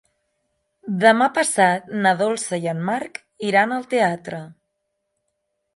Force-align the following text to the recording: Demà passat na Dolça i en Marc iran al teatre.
Demà 1.03 1.27
passat 1.35 1.91
na 2.07 2.15
Dolça 2.23 2.59
i 2.65 2.67
en 2.75 2.83
Marc 2.89 3.21
iran 3.53 3.77
al 3.79 3.89
teatre. 3.95 4.43